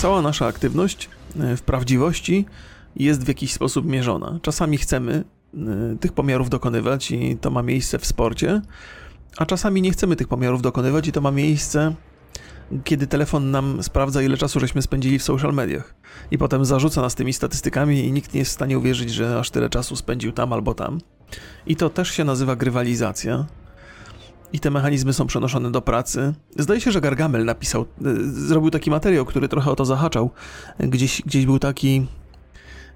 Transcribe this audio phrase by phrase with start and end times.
[0.00, 1.08] Cała nasza aktywność
[1.40, 2.46] e, w prawdziwości
[2.96, 4.38] jest w jakiś sposób mierzona.
[4.42, 5.24] Czasami chcemy
[5.54, 5.58] e,
[6.00, 8.62] tych pomiarów dokonywać i to ma miejsce w sporcie,
[9.36, 11.94] a czasami nie chcemy tych pomiarów dokonywać i to ma miejsce,
[12.84, 15.94] kiedy telefon nam sprawdza, ile czasu żeśmy spędzili w social mediach.
[16.30, 19.50] I potem zarzuca nas tymi statystykami i nikt nie jest w stanie uwierzyć, że aż
[19.50, 21.00] tyle czasu spędził tam albo tam.
[21.66, 23.46] I to też się nazywa grywalizacja.
[24.52, 26.34] I te mechanizmy są przenoszone do pracy.
[26.56, 30.30] Zdaje się, że Gargamel napisał, y, zrobił taki materiał, który trochę o to zahaczał.
[30.78, 32.06] Gdzieś, gdzieś był taki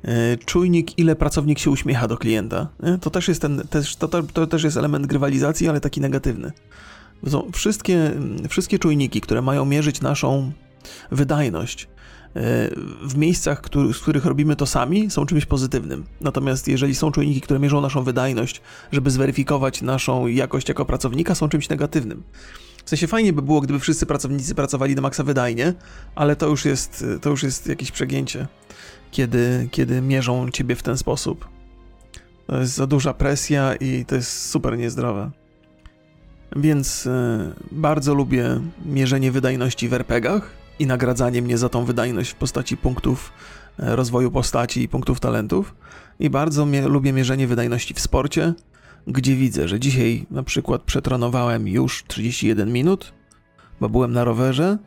[0.05, 2.69] y, czujnik, ile pracownik się uśmiecha do klienta.
[2.83, 2.99] Nie?
[2.99, 6.53] To też jest ten, też, to, to, też jest element grywalizacji, ale taki negatywny.
[7.53, 8.11] Wszystkie,
[8.49, 10.53] wszystkie czujniki, które mają mierzyć naszą
[11.11, 11.89] wydajność,
[13.03, 13.63] w miejscach,
[13.95, 16.05] w których robimy to sami, są czymś pozytywnym.
[16.21, 18.61] Natomiast jeżeli są czujniki, które mierzą naszą wydajność,
[18.93, 22.23] żeby zweryfikować naszą jakość jako pracownika, są czymś negatywnym.
[22.85, 25.75] W sensie fajnie by było, gdyby wszyscy pracownicy pracowali na maksa wydajnie,
[26.15, 28.47] ale to już jest, to już jest jakieś przegięcie,
[29.11, 31.49] kiedy, kiedy mierzą ciebie w ten sposób.
[32.47, 35.31] To jest za duża presja i to jest super niezdrowe.
[36.57, 42.35] Więc e, bardzo lubię mierzenie wydajności w RPGach, i nagradzanie mnie za tą wydajność w
[42.35, 43.33] postaci punktów
[43.79, 45.75] e, rozwoju postaci i punktów talentów.
[46.21, 48.55] I bardzo lubię mierzenie wydajności w sporcie,
[49.07, 53.13] gdzie widzę, że dzisiaj na przykład przetronowałem już 31 minut,
[53.81, 54.79] bo byłem na rowerze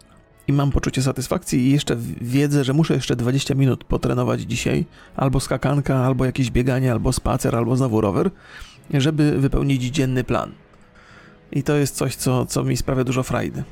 [0.47, 4.85] i mam poczucie satysfakcji i jeszcze wiedzę, że muszę jeszcze 20 minut potrenować dzisiaj,
[5.15, 8.31] albo skakanka, albo jakieś bieganie, albo spacer, albo znowu rower,
[8.93, 10.51] żeby wypełnić dzienny plan.
[11.51, 13.63] I to jest coś, co, co mi sprawia dużo frajdy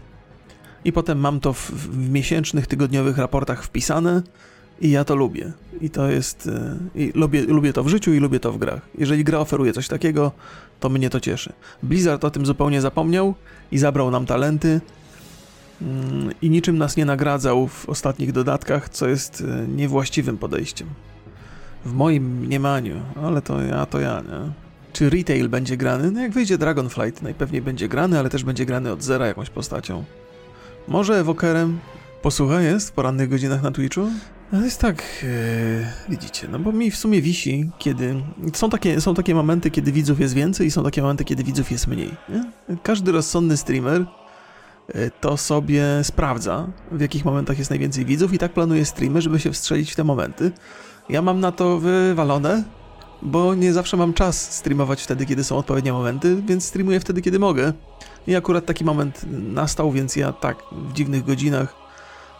[0.86, 4.22] i potem mam to w, w, miesięcznych, tygodniowych raportach wpisane
[4.82, 5.52] i ja to lubię.
[5.82, 6.48] I to jest.
[6.48, 8.82] E, I lubię, lubię to w życiu i lubię to w grach.
[8.98, 10.32] Jeżeli gra oferuje coś takiego,
[10.80, 11.54] to mnie to cieszy.
[11.84, 13.34] Blizzard o tym zupełnie zapomniał
[13.72, 14.82] i zabrał nam talenty.
[15.82, 20.88] Mm, I niczym nas nie nagradzał w ostatnich dodatkach, co jest e, niewłaściwym podejściem.
[21.86, 24.52] W moim mniemaniu, ale to ja, to ja, nie?
[24.94, 26.12] Czy retail będzie grany?
[26.12, 30.04] No jak wyjdzie Dragonflight, najpewniej będzie grany, ale też będzie grany od zera jakąś postacią.
[30.88, 31.80] Może ewokerem
[32.22, 34.02] posłucha jest w porannych godzinach na Twitchu?
[34.52, 38.16] No jest tak, e, widzicie, no bo mi w sumie wisi, kiedy...
[38.54, 41.72] Są takie, są takie momenty, kiedy widzów jest więcej i są takie momenty, kiedy widzów
[41.72, 42.12] jest mniej.
[42.30, 42.52] Nie?
[42.84, 44.06] Każdy rozsądny streamer
[44.88, 49.40] e, to sobie sprawdza, w jakich momentach jest najwięcej widzów i tak planuje streamy, żeby
[49.40, 50.52] się wstrzelić w te momenty.
[51.10, 52.64] Ja mam na to wywalone,
[53.22, 57.40] bo nie zawsze mam czas streamować wtedy, kiedy są odpowiednie momenty, więc streamuję wtedy, kiedy
[57.40, 57.74] mogę.
[58.28, 61.76] I akurat taki moment nastał, więc ja tak w dziwnych godzinach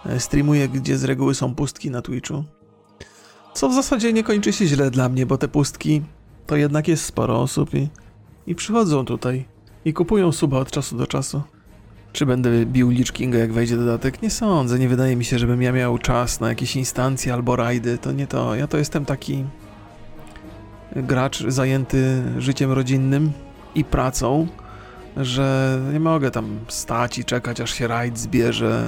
[0.06, 2.44] e, streamuję, gdzie z reguły są pustki na Twitchu.
[3.54, 6.02] Co w zasadzie nie kończy się źle dla mnie, bo te pustki
[6.48, 7.90] to jednak jest sporo osób i,
[8.48, 9.46] i przychodzą tutaj
[9.86, 11.42] i kupują suba od czasu do czasu.
[12.14, 14.22] Czy będę bił Lich Kinga jak wejdzie dodatek?
[14.22, 17.98] Nie sądzę, nie wydaje mi się, żebym ja miał czas na jakieś instancje albo rajdy,
[17.98, 18.56] to nie to.
[18.56, 19.46] Ja to jestem taki
[20.96, 23.32] gracz zajęty życiem rodzinnym
[23.76, 24.48] i pracą,
[25.18, 28.86] że nie mogę tam stać i czekać, aż się rajd zbierze,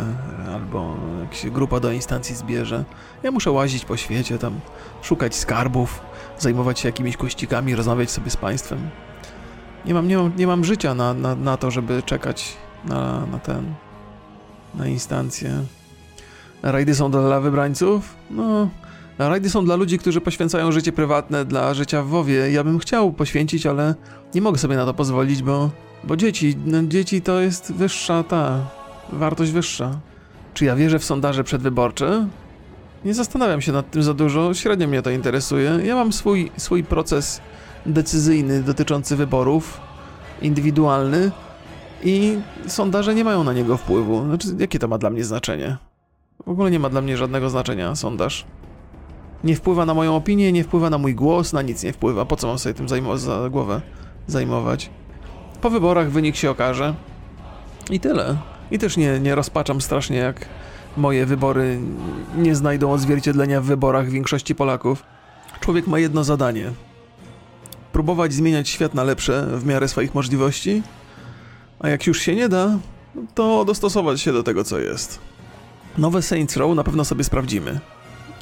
[0.53, 2.83] albo jak się grupa do instancji zbierze.
[3.23, 4.59] Ja muszę łazić po świecie, tam
[5.01, 6.01] szukać skarbów,
[6.39, 8.89] zajmować się jakimiś kościkami, rozmawiać sobie z państwem.
[9.85, 13.39] Nie mam, nie mam, nie mam życia na, na, na to, żeby czekać na, na
[13.39, 13.73] ten,
[14.75, 15.63] na instancję.
[16.63, 18.15] Rajdy są dla wybrańców?
[18.29, 18.69] No,
[19.17, 22.51] rajdy są dla ludzi, którzy poświęcają życie prywatne dla życia w WoWie.
[22.51, 23.95] Ja bym chciał poświęcić, ale
[24.35, 25.69] nie mogę sobie na to pozwolić, bo
[26.03, 28.65] bo dzieci, no dzieci to jest wyższa ta,
[29.11, 29.99] wartość wyższa.
[30.53, 32.27] Czy ja wierzę w sondaże przedwyborcze?
[33.05, 35.79] Nie zastanawiam się nad tym za dużo, średnio mnie to interesuje.
[35.83, 37.41] Ja mam swój, swój proces
[37.85, 39.81] decyzyjny dotyczący wyborów,
[40.41, 41.31] indywidualny
[42.03, 42.37] i
[42.67, 44.25] sondaże nie mają na niego wpływu.
[44.25, 45.77] Znaczy, jakie to ma dla mnie znaczenie?
[46.45, 48.45] W ogóle nie ma dla mnie żadnego znaczenia sondaż.
[49.43, 52.25] Nie wpływa na moją opinię, nie wpływa na mój głos, na nic nie wpływa.
[52.25, 53.81] Po co mam sobie tym zajmować za głowę
[54.27, 54.89] zajmować?
[55.61, 56.93] Po wyborach wynik się okaże.
[57.89, 58.37] I tyle.
[58.71, 60.45] I też nie, nie rozpaczam strasznie, jak
[60.97, 61.79] moje wybory
[62.37, 65.03] nie znajdą odzwierciedlenia w wyborach większości Polaków.
[65.59, 66.71] Człowiek ma jedno zadanie:
[67.93, 70.83] próbować zmieniać świat na lepsze w miarę swoich możliwości,
[71.79, 72.77] a jak już się nie da,
[73.35, 75.19] to dostosować się do tego, co jest.
[75.97, 77.79] Nowe Saints Row na pewno sobie sprawdzimy.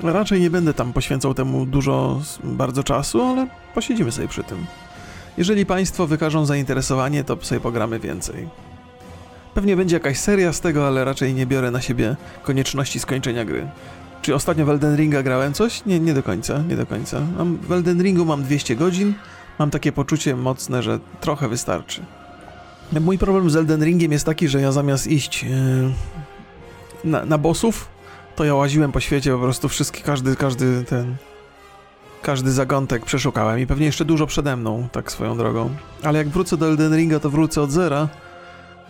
[0.04, 4.66] Raczej nie będę tam poświęcał temu dużo, bardzo czasu, ale posiedzimy sobie przy tym.
[5.38, 8.48] Jeżeli Państwo wykażą zainteresowanie, to sobie pogramy więcej.
[9.54, 13.68] Pewnie będzie jakaś seria z tego, ale raczej nie biorę na siebie konieczności skończenia gry.
[14.22, 15.86] Czy ostatnio w Elden Ringa grałem coś?
[15.86, 17.22] Nie, nie do końca, nie do końca.
[17.38, 19.14] Mam, w Elden Ringu mam 200 godzin,
[19.60, 22.02] mam takie poczucie mocne, że trochę wystarczy.
[23.02, 25.50] Mój problem z Elden Ringiem jest taki, że ja zamiast iść yy,
[27.04, 27.88] na, na bossów,
[28.36, 31.16] to ja łaziłem po świecie, po prostu wszystkie, każdy, każdy ten,
[32.25, 35.69] każdy zagątek przeszukałem i pewnie jeszcze dużo przede mną, tak swoją drogą.
[36.04, 38.07] Ale jak wrócę do Elden Ringa, to wrócę od zera,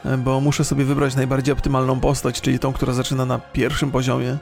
[0.06, 4.38] e, bo muszę sobie wybrać najbardziej optymalną postać, czyli tą, która zaczyna na pierwszym poziomie.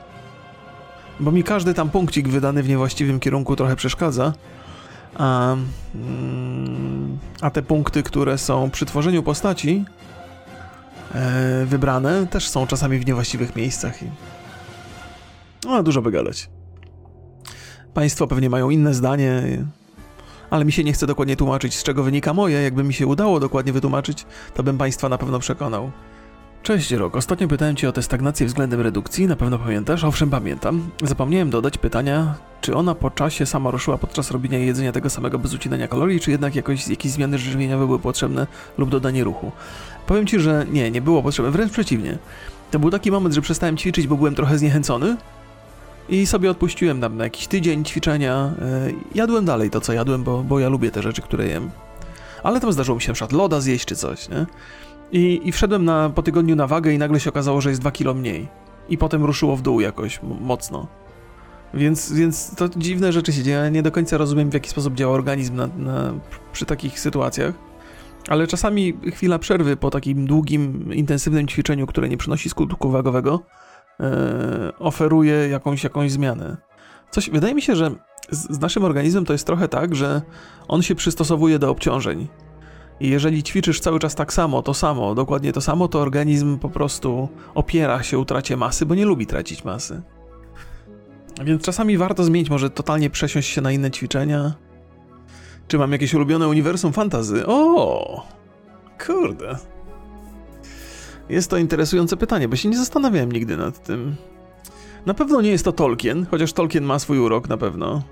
[1.19, 4.33] Bo mi każdy tam punkcik wydany w niewłaściwym kierunku trochę przeszkadza.
[5.15, 5.55] A,
[5.95, 9.85] mm, a te punkty, które są przy tworzeniu postaci
[11.15, 14.03] e, wybrane, też są czasami w niewłaściwych miejscach.
[14.03, 14.05] I...
[15.65, 16.52] No, dużo by gadać.
[17.93, 19.65] Państwo pewnie mają inne zdanie,
[20.49, 22.61] ale mi się nie chce dokładnie tłumaczyć, z czego wynika moje.
[22.61, 25.91] Jakby mi się udało dokładnie wytłumaczyć, to bym Państwa na pewno przekonał.
[26.63, 30.03] Cześć Rok, ostatnio pytałem Cię o tę stagnację względem redukcji, na pewno pamiętasz?
[30.03, 30.89] Owszem, pamiętam.
[31.03, 35.53] Zapomniałem dodać pytania, czy ona po czasie sama ruszyła podczas robienia jedzenia tego samego bez
[35.53, 38.47] ucinania kalorii, czy jednak jakoś, jakieś zmiany żywieniowe były potrzebne
[38.77, 39.51] lub dodanie ruchu?
[40.07, 42.17] Powiem Ci, że nie, nie było potrzebne, wręcz przeciwnie.
[42.71, 45.17] To był taki moment, że przestałem ćwiczyć, bo byłem trochę zniechęcony
[46.09, 48.53] i sobie odpuściłem tam na jakiś tydzień ćwiczenia.
[48.85, 51.69] Yy, jadłem dalej to, co jadłem, bo, bo ja lubię te rzeczy, które jem.
[52.43, 54.45] Ale tam zdarzyło mi się na przykład loda zjeść czy coś, nie?
[55.11, 57.91] I, I wszedłem na, po tygodniu na wagę i nagle się okazało, że jest 2
[57.91, 58.47] kilo mniej.
[58.89, 60.87] I potem ruszyło w dół jakoś mocno.
[61.73, 63.71] Więc, więc to dziwne rzeczy się dzieją.
[63.71, 66.13] Nie do końca rozumiem, w jaki sposób działa organizm na, na,
[66.53, 67.53] przy takich sytuacjach.
[68.27, 73.43] Ale czasami chwila przerwy po takim długim, intensywnym ćwiczeniu, które nie przynosi skutku wagowego,
[74.79, 76.57] oferuje jakąś, jakąś zmianę.
[77.11, 77.91] Coś, wydaje mi się, że
[78.29, 80.21] z, z naszym organizmem to jest trochę tak, że
[80.67, 82.27] on się przystosowuje do obciążeń.
[82.99, 86.69] I jeżeli ćwiczysz cały czas tak samo, to samo, dokładnie to samo, to organizm po
[86.69, 90.01] prostu opiera się utracie masy, bo nie lubi tracić masy.
[91.45, 94.53] Więc czasami warto zmienić, może totalnie przesiąść się na inne ćwiczenia.
[95.67, 97.43] Czy mam jakieś ulubione uniwersum fantazy?
[97.47, 98.27] O!
[99.05, 99.72] Kurde.
[101.33, 104.15] Jest to interesujące pytanie, bo się nie zastanawiałem nigdy nad tym.
[105.05, 108.03] Na pewno nie jest to Tolkien, chociaż Tolkien ma swój urok na pewno.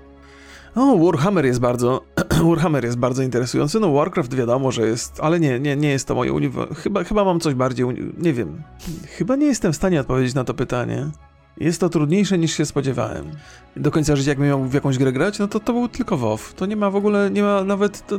[0.74, 2.04] O, Warhammer jest bardzo.
[2.48, 3.80] Warhammer jest bardzo interesujący.
[3.80, 6.76] No, Warcraft wiadomo, że jest, ale nie, nie, nie jest to moje uniwersum.
[6.76, 7.86] Chyba, chyba mam coś bardziej.
[8.18, 8.62] Nie wiem.
[9.06, 11.10] Chyba nie jestem w stanie odpowiedzieć na to pytanie.
[11.56, 13.30] Jest to trudniejsze niż się spodziewałem.
[13.76, 16.54] Do końca życia, jakbym miał w jakąś grę grać, no to to był tylko WoW.
[16.56, 18.06] To nie ma w ogóle, nie ma nawet.
[18.06, 18.18] To...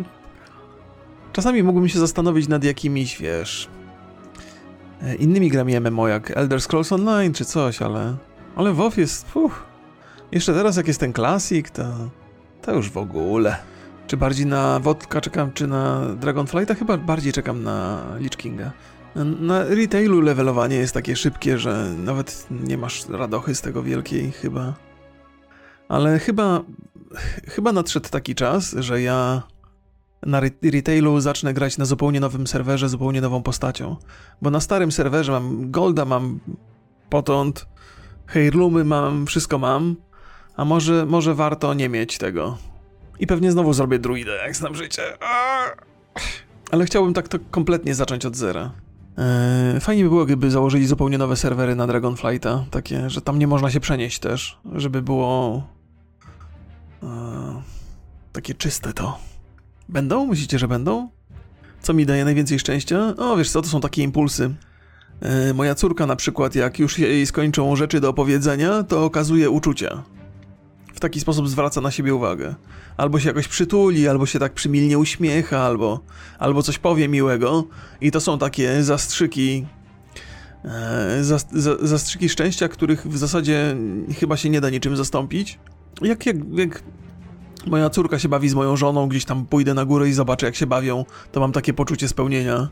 [1.33, 3.69] Czasami mógłbym się zastanowić nad jakimiś, wiesz.
[5.03, 8.15] E, innymi grami MMO, jak Elder Scrolls Online czy coś, ale.
[8.55, 9.35] Ale WoW jest.
[9.35, 9.63] Uff.
[10.31, 11.83] Jeszcze teraz, jak jest ten Classic, to.
[12.61, 13.57] To już w ogóle.
[14.07, 16.75] Czy bardziej na Wodka czekam, czy na Dragonflighta?
[16.75, 18.71] Chyba bardziej czekam na Lich Kinga.
[19.39, 24.73] Na retailu levelowanie jest takie szybkie, że nawet nie masz radochy z tego wielkiej chyba.
[25.89, 26.61] Ale chyba,
[27.47, 29.43] chyba nadszedł taki czas, że ja
[30.25, 33.95] na retailu zacznę grać na zupełnie nowym serwerze, zupełnie nową postacią.
[34.41, 36.39] Bo na starym serwerze mam Golda, mam
[37.09, 37.67] potąd,
[38.27, 39.95] Heirloomy mam, wszystko mam,
[40.55, 42.57] a może, może warto nie mieć tego.
[43.19, 45.03] I pewnie znowu zrobię druidę, jak znam życie.
[46.71, 48.71] Ale chciałbym tak to kompletnie zacząć od zera.
[49.17, 53.47] Eee, fajnie by było, gdyby założyli zupełnie nowe serwery na Dragonflighta, takie, że tam nie
[53.47, 55.63] można się przenieść też, żeby było
[57.03, 57.09] eee,
[58.31, 59.32] takie czyste to.
[59.93, 60.25] Będą?
[60.25, 61.09] Myślicie, że będą?
[61.81, 63.13] Co mi daje najwięcej szczęścia?
[63.17, 64.55] O, wiesz co, to są takie impulsy.
[65.21, 70.03] Eee, moja córka na przykład, jak już jej skończą rzeczy do opowiedzenia, to okazuje uczucia
[71.03, 72.55] taki sposób zwraca na siebie uwagę.
[72.97, 75.99] Albo się jakoś przytuli, albo się tak przymilnie uśmiecha, albo,
[76.39, 77.63] albo coś powie miłego.
[78.01, 79.65] I to są takie zastrzyki.
[80.65, 83.75] E, za, za, zastrzyki szczęścia, których w zasadzie
[84.19, 85.59] chyba się nie da niczym zastąpić.
[86.01, 86.83] Jak, jak, jak
[87.67, 90.55] moja córka się bawi z moją żoną, gdzieś tam pójdę na górę i zobaczę, jak
[90.55, 92.69] się bawią, to mam takie poczucie spełnienia.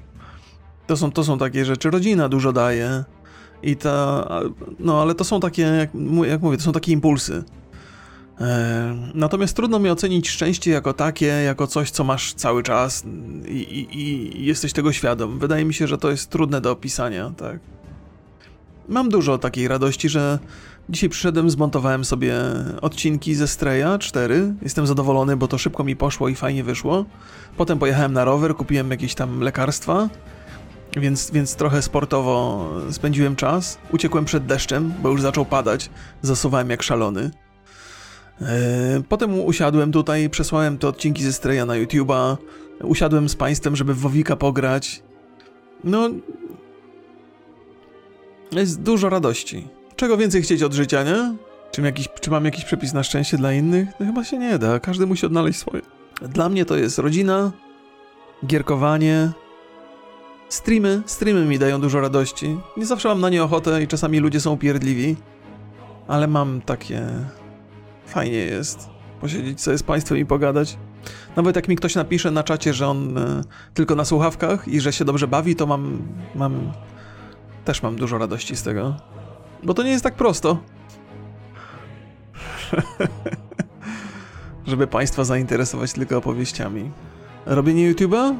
[0.88, 1.92] To są, to są takie rzeczy.
[1.92, 3.04] Rodzina dużo daje.
[3.64, 4.28] I ta.
[4.80, 5.90] No, ale to są takie, jak,
[6.28, 7.44] jak mówię, to są takie impulsy.
[8.42, 13.04] E, natomiast trudno mi ocenić szczęście jako takie, jako coś, co masz cały czas
[13.48, 15.40] i, i, i, jesteś tego świadom.
[15.40, 17.60] Wydaje mi się, że to jest trudne do opisania, tak.
[18.90, 20.40] Mam dużo takiej radości, że
[20.92, 22.36] dzisiaj przyszedłem, zmontowałem sobie
[22.82, 24.54] odcinki ze Streja 4.
[24.62, 27.06] Jestem zadowolony, bo to szybko mi poszło i fajnie wyszło.
[27.58, 30.10] Potem pojechałem na rower, kupiłem jakieś tam lekarstwa,
[30.98, 33.78] więc, więc trochę sportowo spędziłem czas.
[33.92, 35.90] Uciekłem przed deszczem, bo już zaczął padać.
[36.22, 37.32] Zasuwałem jak szalony.
[38.42, 42.38] E, potem usiadłem tutaj, przesłałem te odcinki ze Streja na YouTube'a.
[42.84, 45.04] Usiadłem z państwem, żeby w Wowika pograć.
[45.84, 46.10] No.
[48.52, 49.81] Jest dużo radości.
[50.02, 51.36] Czego więcej chcieć od życia, nie?
[51.72, 53.90] Czy, jakiś, czy mam jakiś przepis na szczęście dla innych?
[54.00, 54.80] No chyba się nie da.
[54.80, 55.82] Każdy musi odnaleźć swoje.
[56.22, 57.52] Dla mnie to jest rodzina,
[58.46, 59.32] gierkowanie,
[60.50, 61.02] streamy.
[61.06, 62.58] Streamy mi dają dużo radości.
[62.78, 65.16] Nie zawsze mam na nie ochotę i czasami ludzie są upierdliwi.
[66.08, 67.08] ale mam takie...
[68.06, 68.90] Fajnie jest
[69.20, 70.78] posiedzieć sobie z państwem i pogadać.
[71.36, 73.42] Nawet jak mi ktoś napisze na czacie, że on e,
[73.74, 76.02] tylko na słuchawkach i że się dobrze bawi, to mam,
[76.36, 76.72] mam...
[77.66, 78.96] Też mam dużo radości z tego.
[79.64, 80.58] Bo to nie jest tak prosto.
[84.68, 86.92] Żeby państwa zainteresować tylko opowieściami.
[87.46, 88.36] Robienie YouTube'a?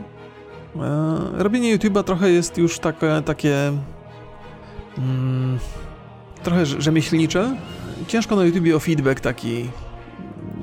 [0.76, 3.72] E, robienie YouTube'a trochę jest już takie, takie
[4.98, 5.60] mm,
[6.44, 7.56] trochę rze- rzemieślnicze.
[8.08, 9.70] Ciężko na YouTubie o feedback taki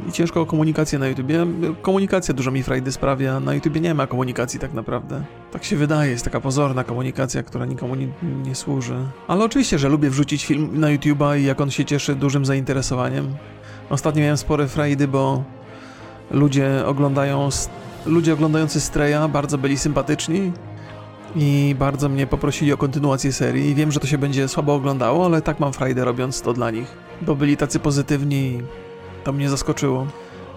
[0.08, 1.46] i ciężko o komunikację na YouTubie.
[1.82, 5.24] Komunikacja dużo mi frajdy sprawia, na YouTubie nie ma komunikacji tak naprawdę.
[5.52, 8.08] Tak się wydaje, jest taka pozorna komunikacja, która nikomu nie,
[8.44, 8.96] nie służy.
[9.28, 13.34] Ale oczywiście, że lubię wrzucić film na YouTuba i jak on się cieszy dużym zainteresowaniem.
[13.90, 15.44] Ostatnio miałem spore frajdy, bo
[16.30, 17.48] ludzie oglądają
[18.06, 20.52] ludzie oglądający Streja bardzo byli sympatyczni
[21.36, 23.74] i bardzo mnie poprosili o kontynuację serii.
[23.74, 26.96] Wiem, że to się będzie słabo oglądało, ale tak mam frajdę robiąc to dla nich,
[27.22, 28.62] bo byli tacy pozytywni
[29.24, 30.06] to mnie zaskoczyło.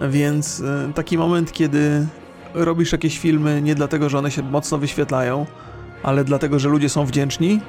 [0.00, 2.06] Więc y, taki moment, kiedy
[2.54, 5.46] robisz jakieś filmy nie dlatego, że one się mocno wyświetlają,
[6.02, 7.60] ale dlatego, że ludzie są wdzięczni,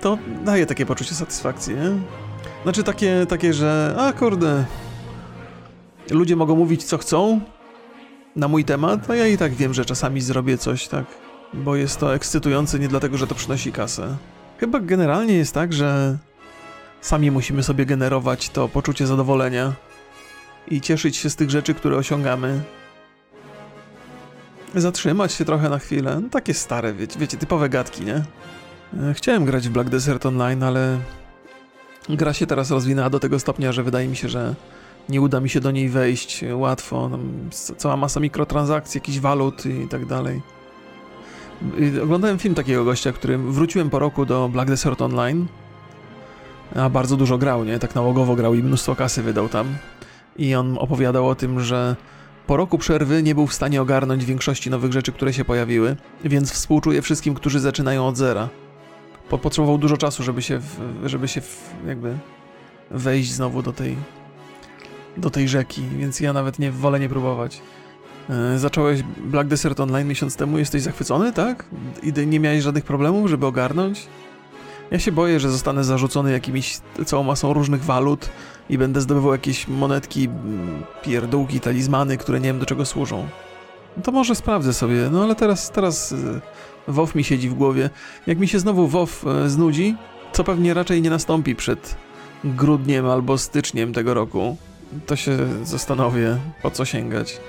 [0.00, 1.90] to daje takie poczucie satysfakcji, nie?
[2.62, 4.64] Znaczy takie, takie, że a kurde,
[6.10, 7.40] ludzie mogą mówić co chcą,
[8.36, 11.04] na mój temat, a ja i tak wiem, że czasami zrobię coś tak,
[11.54, 14.16] bo jest to ekscytujące nie dlatego, że to przynosi kasę.
[14.58, 16.18] Chyba generalnie jest tak, że
[17.00, 19.72] sami musimy sobie generować to poczucie zadowolenia
[20.68, 22.60] i cieszyć się z tych rzeczy, które osiągamy.
[24.74, 26.20] Zatrzymać się trochę na chwilę.
[26.22, 28.14] No, takie stare, wiecie, wiecie, typowe gadki, nie?
[29.10, 30.98] E, Chciałem grać w Black Desert Online, ale
[32.08, 34.54] gra się teraz rozwinęła do tego stopnia, że wydaje mi się, że
[35.08, 37.10] nie uda mi się do niej wejść łatwo.
[37.52, 40.42] S- cała masa mikrotransakcji, jakichś walut i tak dalej.
[42.02, 45.46] Oglądałem film takiego gościa, którym wróciłem po roku do Black Desert Online.
[46.74, 47.78] A bardzo dużo grał, nie?
[47.78, 49.66] Tak nałogowo grał i mnóstwo kasy wydał tam.
[50.36, 51.96] I on opowiadał o tym, że
[52.46, 56.52] po roku przerwy nie był w stanie ogarnąć większości nowych rzeczy, które się pojawiły, więc
[56.52, 58.48] współczuję wszystkim, którzy zaczynają od zera.
[59.28, 62.18] Po, potrzebował dużo czasu, żeby się, w, żeby się w, jakby
[62.90, 63.96] wejść znowu do tej,
[65.16, 67.60] do tej rzeki, więc ja nawet nie wolę nie próbować.
[68.30, 71.64] E, Zacząłeś Black Desert Online miesiąc temu, jesteś zachwycony, tak?
[72.02, 74.06] I nie miałeś żadnych problemów, żeby ogarnąć?
[74.90, 78.28] Ja się boję, że zostanę zarzucony jakimiś całą masą różnych walut
[78.70, 83.28] i będę zdobywał jakieś monetki, mm, pierdółki, talizmany, które nie wiem do czego służą.
[84.04, 86.40] To może sprawdzę sobie, no ale teraz, teraz e,
[86.88, 87.90] WoW mi siedzi w głowie.
[88.26, 89.96] Jak mi się znowu WoW e, znudzi,
[90.32, 91.96] co pewnie raczej nie nastąpi przed
[92.44, 94.56] grudniem albo styczniem tego roku,
[95.06, 97.40] to się zastanowię, po co sięgać.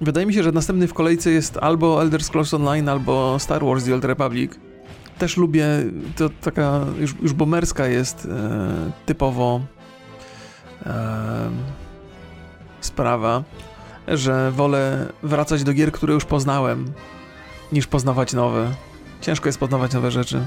[0.00, 3.84] Wydaje mi się, że następny w kolejce jest albo Elder Scrolls Online, albo Star Wars
[3.84, 4.52] The Old Republic.
[5.22, 5.66] Też lubię,
[6.16, 9.60] to taka już, już bomerska jest e, typowo
[10.86, 11.50] e,
[12.80, 13.42] sprawa,
[14.08, 16.92] że wolę wracać do gier, które już poznałem,
[17.72, 18.70] niż poznawać nowe.
[19.20, 20.46] Ciężko jest poznawać nowe rzeczy.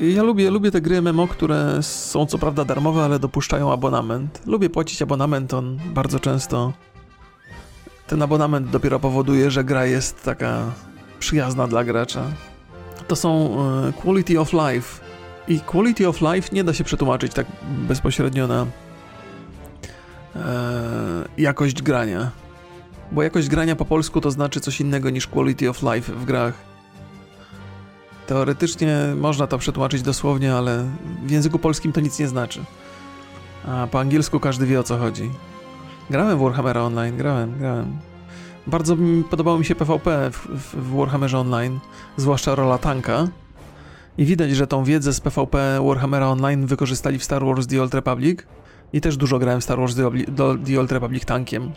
[0.00, 4.42] Ja lubię, lubię te gry MMO, które są co prawda darmowe, ale dopuszczają abonament.
[4.46, 6.72] Lubię płacić abonament, on bardzo często.
[8.06, 10.72] Ten abonament dopiero powoduje, że gra jest taka
[11.18, 12.24] przyjazna dla gracza.
[13.08, 13.56] To są
[13.88, 15.04] e, quality of life.
[15.48, 17.46] I quality of life nie da się przetłumaczyć tak
[17.88, 18.66] bezpośrednio na
[20.36, 20.40] e,
[21.38, 22.30] jakość grania.
[23.12, 26.54] Bo jakość grania po polsku to znaczy coś innego niż quality of life w grach.
[28.26, 30.84] Teoretycznie można to przetłumaczyć dosłownie, ale
[31.26, 32.64] w języku polskim to nic nie znaczy.
[33.66, 35.30] A po angielsku każdy wie o co chodzi.
[36.10, 37.98] Grałem w Warhammera Online, grałem, grałem.
[38.66, 38.96] Bardzo
[39.30, 41.80] podobało mi się PvP w, w, Warhammerze Online,
[42.16, 43.28] zwłaszcza rola tanka.
[44.18, 47.94] I widać, że tą wiedzę z PvP Warhammera Online wykorzystali w Star Wars The Old
[47.94, 48.46] Republic.
[48.92, 50.10] I też dużo grałem w Star Wars The,
[50.66, 51.72] The Old Republic tankiem.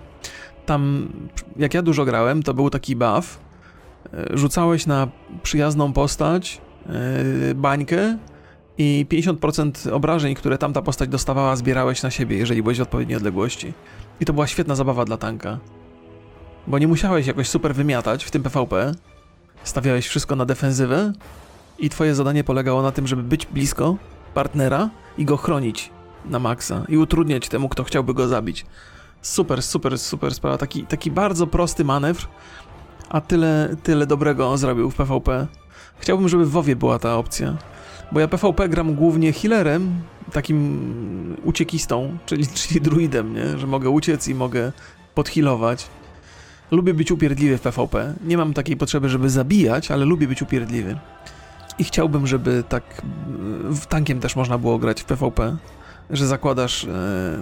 [0.66, 1.10] Tam,
[1.56, 3.40] jak ja dużo grałem, to był taki buff.
[4.14, 5.08] E, Rzucałeś na
[5.44, 6.62] przyjazną postać
[7.48, 8.18] yy, bańkę
[8.78, 13.74] i 50% obrażeń, które tamta postać dostawała, zbierałeś na siebie, jeżeli byłeś w odpowiedniej odległości.
[14.20, 15.60] I to była świetna zabawa dla tanka.
[16.68, 18.92] Bo nie musiałeś jakoś super wymiatać w tym PvP.
[19.64, 21.14] Stawiałeś wszystko na defensywę
[21.80, 23.98] i twoje zadanie polegało na tym, żeby być blisko
[24.34, 25.90] partnera i go chronić
[26.26, 28.66] na maksa i utrudniać temu, kto chciałby go zabić.
[29.22, 30.58] Super, super, super sprawa.
[30.58, 32.28] Taki, taki bardzo prosty manewr,
[33.10, 35.48] a tyle, tyle dobrego zrobił w PvP.
[36.00, 37.58] Chciałbym, żeby w WoWie była ta opcja.
[38.12, 43.58] Bo ja PvP gram głównie healerem, takim uciekistą, czyli, czyli druidem, nie?
[43.58, 44.72] że mogę uciec i mogę
[45.16, 45.88] podhealować.
[46.72, 48.14] Lubię być upierdliwy w PvP.
[48.24, 50.98] Nie mam takiej potrzeby, żeby zabijać, ale lubię być upierdliwy.
[51.80, 53.02] I chciałbym, żeby tak
[53.90, 55.58] tankiem też można było grać w PvP.
[56.10, 56.88] że zakładasz e,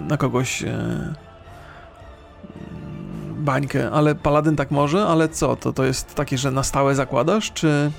[0.08, 1.14] na kogoś e,
[3.36, 7.52] bańkę, ale paladyn tak może, ale co, to, to jest takie, że na stałe zakładasz,
[7.52, 7.90] czy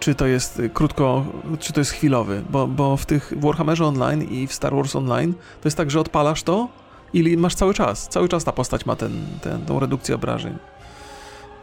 [0.00, 1.24] czy to jest krótko,
[1.58, 4.96] czy to jest chwilowy, bo, bo w tych w Warhammerze Online i w Star Wars
[4.96, 6.68] Online to jest tak, że odpalasz to
[7.14, 10.56] i masz cały czas, cały czas ta postać ma ten, ten, tą redukcję obrażeń.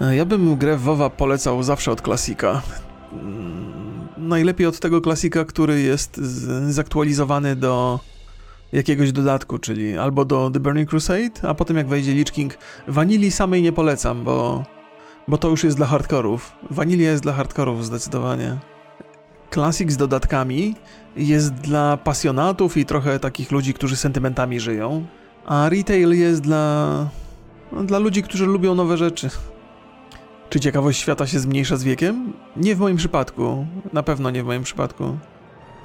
[0.02, 2.62] E, ja bym grę w WoWa polecał zawsze od klasika.
[3.14, 6.18] Mm, najlepiej od tego klasika, który jest
[6.70, 8.00] zaktualizowany do
[8.74, 12.58] jakiegoś dodatku, czyli albo do The Burning Crusade, a potem jak wejdzie Lich King.
[12.88, 14.64] Vanilli samej nie polecam, bo,
[15.28, 16.52] bo to już jest dla hardkorów.
[16.70, 18.58] Vanilia jest dla hardkorów zdecydowanie.
[19.54, 20.76] Classic z dodatkami
[21.16, 25.06] jest dla pasjonatów i trochę takich ludzi, którzy sentymentami żyją,
[25.46, 27.08] a retail jest dla,
[27.72, 29.30] no, dla ludzi, którzy lubią nowe rzeczy.
[30.50, 32.34] Czy ciekawość świata się zmniejsza z wiekiem?
[32.56, 33.66] Nie w moim przypadku.
[33.94, 35.18] Na pewno nie w moim przypadku.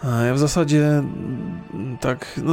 [0.02, 2.52] A ja w zasadzie mm, tak, no.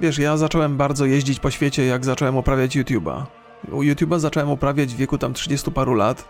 [0.00, 3.22] Wiesz, ja zacząłem bardzo jeździć po świecie, jak zacząłem uprawiać YouTube'a.
[3.68, 6.24] YouTube'a zacząłem uprawiać w wieku tam 30 paru lat.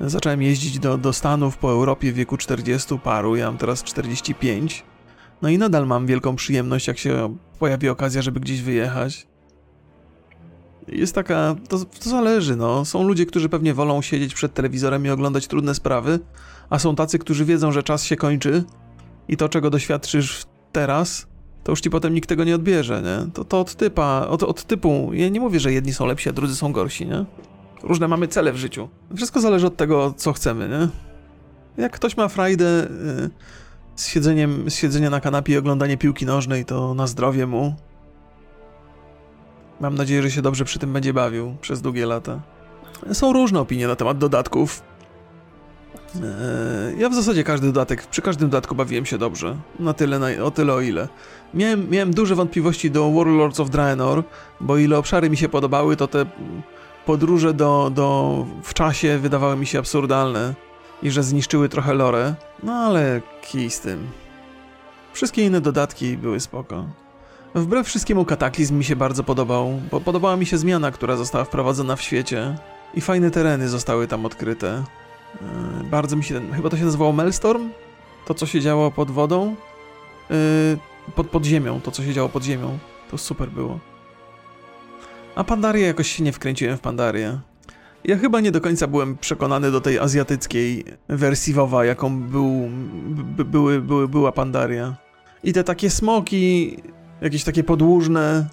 [0.00, 4.84] Zacząłem jeździć do, do Stanów po Europie w wieku 40 paru, ja mam teraz 45.
[5.42, 9.26] No i nadal mam wielką przyjemność, jak się pojawi okazja, żeby gdzieś wyjechać
[10.88, 12.84] jest taka, to, to zależy, no.
[12.84, 16.18] Są ludzie, którzy pewnie wolą siedzieć przed telewizorem i oglądać trudne sprawy,
[16.70, 18.64] a są tacy, którzy wiedzą, że czas się kończy
[19.28, 21.26] i to, czego doświadczysz teraz,
[21.64, 23.32] to już ci potem nikt tego nie odbierze, nie?
[23.32, 26.32] To, to od typa, od, od typu, ja nie mówię, że jedni są lepsi, a
[26.32, 27.24] drudzy są gorsi, nie?
[27.82, 28.88] Różne mamy cele w życiu.
[29.16, 30.88] Wszystko zależy od tego, co chcemy, nie?
[31.82, 32.88] Jak ktoś ma frajdę
[33.20, 33.30] yy,
[33.96, 37.74] z, siedzeniem, z siedzenia na kanapie i oglądanie piłki nożnej, to na zdrowie mu.
[39.80, 42.40] Mam nadzieję, że się dobrze przy tym będzie bawił przez długie lata.
[43.12, 44.82] Są różne opinie na temat dodatków.
[46.14, 49.56] Eee, ja w zasadzie każdy dodatek, przy każdym dodatku bawiłem się dobrze.
[49.78, 51.08] Na tyle, na, o tyle o ile.
[51.54, 54.22] Miałem, miałem duże wątpliwości do Warlords of Draenor,
[54.60, 56.26] bo ile obszary mi się podobały, to te
[57.06, 60.54] podróże do, do, w czasie wydawały mi się absurdalne
[61.02, 62.34] i że zniszczyły trochę lore.
[62.64, 64.06] No ale kij z tym.
[65.12, 66.84] Wszystkie inne dodatki były spoko.
[67.54, 71.96] Wbrew wszystkiemu kataklizm mi się bardzo podobał, bo podobała mi się zmiana, która została wprowadzona
[71.96, 72.58] w świecie
[72.94, 74.84] i fajne tereny zostały tam odkryte.
[75.80, 77.70] Yy, bardzo mi się chyba to się nazywało Melstorm?
[78.26, 79.56] To co się działo pod wodą?
[80.30, 80.78] Yy,
[81.14, 82.78] pod, pod ziemią, to co się działo pod ziemią.
[83.10, 83.78] To super było.
[85.34, 87.38] A Pandarię jakoś się nie wkręciłem w Pandarię.
[88.04, 92.68] Ja chyba nie do końca byłem przekonany do tej azjatyckiej wersji WoWa, jaką był,
[93.36, 94.96] by, były, były, była Pandaria.
[95.44, 96.76] I te takie smoki
[97.20, 98.48] jakieś takie podłużne,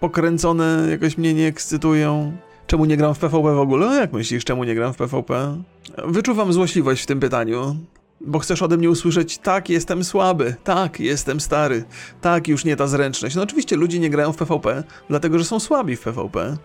[0.00, 2.36] pokręcone, jakoś mnie nie ekscytują.
[2.66, 3.86] Czemu nie gram w PvP w ogóle?
[3.86, 5.62] No jak myślisz, czemu nie gram w PvP?
[6.04, 7.76] Wyczuwam złośliwość w tym pytaniu,
[8.20, 11.84] bo chcesz ode mnie usłyszeć, tak, jestem słaby, tak, jestem stary,
[12.20, 13.36] tak, już nie ta zręczność.
[13.36, 16.56] No oczywiście ludzie nie grają w PvP, dlatego że są słabi w PvP.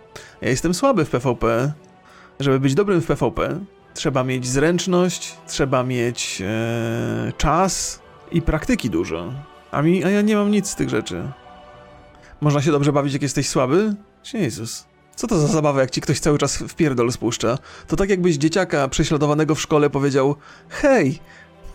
[0.42, 1.74] Ja jestem słaby w PvP.
[2.40, 3.60] Żeby być dobrym w PvP,
[3.94, 8.00] trzeba mieć zręczność, trzeba mieć ee, czas
[8.32, 9.34] i praktyki dużo.
[9.72, 11.24] A, mi, a ja nie mam nic z tych rzeczy.
[12.42, 13.96] Można się dobrze bawić, jak jesteś słaby?
[14.34, 14.86] Jezus.
[15.16, 17.58] Co to za zabawa, jak ci ktoś cały czas w pierdol spuszcza?
[17.88, 20.36] To tak jakbyś dzieciaka prześladowanego w szkole powiedział
[20.70, 21.20] Hej,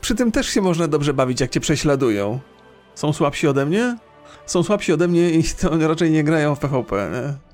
[0.00, 2.40] przy tym też się można dobrze bawić, jak cię prześladują.
[2.94, 3.96] Są słabsi ode mnie?
[4.46, 7.53] Są słabsi ode mnie i to raczej nie grają w PvP, nie?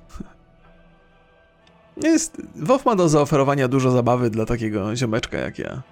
[1.96, 2.42] Jest...
[2.56, 5.82] WoW ma do zaoferowania dużo zabawy dla takiego ziomeczka jak ja.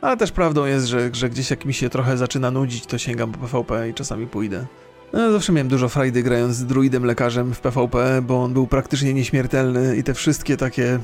[0.00, 3.32] Ale też prawdą jest, że, że gdzieś jak mi się trochę zaczyna nudzić, to sięgam
[3.32, 4.66] po PvP i czasami pójdę.
[5.12, 9.14] No, zawsze miałem dużo frajdy grając z druidem lekarzem w PvP, bo on był praktycznie
[9.14, 10.98] nieśmiertelny i te wszystkie takie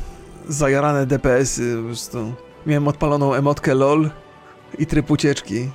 [0.48, 2.34] zajarane DPS-y, po prostu...
[2.66, 4.10] Miałem odpaloną emotkę LOL
[4.78, 5.70] i tryb ucieczki.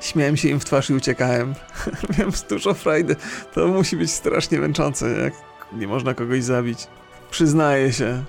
[0.00, 1.54] Śmiałem się im w twarz i uciekałem.
[2.18, 3.16] miałem dużo frajdy.
[3.54, 5.34] To musi być strasznie męczące, jak
[5.72, 6.86] nie można kogoś zabić.
[7.34, 8.22] Przyznaję się.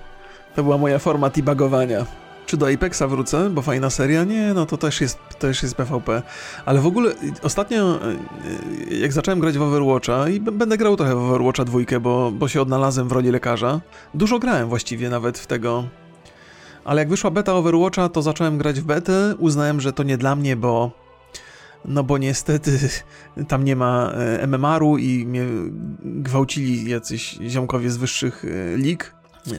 [0.56, 2.06] To była moja forma debugowania.
[2.46, 4.24] Czy do Apexa wrócę, bo fajna seria?
[4.24, 6.22] Nie, no to też jest, też jest PvP.
[6.64, 7.98] Ale w ogóle ostatnio,
[8.90, 12.48] e, jak zacząłem grać w Overwatcha i będę grał trochę w Overwatcha dwójkę, bo, bo
[12.48, 13.80] się odnalazłem w roli lekarza.
[14.14, 15.84] Dużo grałem właściwie nawet w tego.
[16.84, 19.34] Ale jak wyszła beta Overwatcha, to zacząłem grać w betę.
[19.38, 20.90] Uznałem, że to nie dla mnie, bo
[21.86, 22.78] no bo niestety
[23.48, 25.44] tam nie ma e, MMR-u i mnie
[26.04, 29.14] gwałcili jacyś ziomkowie z wyższych e, lig.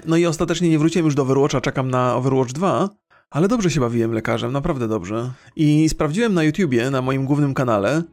[0.06, 2.90] No i ostatecznie nie wróciłem już do Overwatcha, czekam na Overwatch 2,
[3.30, 5.32] ale dobrze się bawiłem lekarzem, naprawdę dobrze.
[5.56, 8.04] I sprawdziłem na YouTubie, na moim głównym kanale,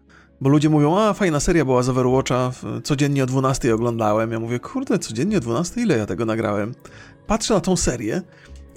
[0.41, 2.53] bo ludzie mówią, a fajna seria była z Overwatcha,
[2.85, 4.33] codziennie o 12 oglądałem.
[4.33, 5.81] Ja mówię, kurde, codziennie o 12?
[5.81, 6.75] Ile ja tego nagrałem?
[7.27, 8.23] Patrzę na tą serię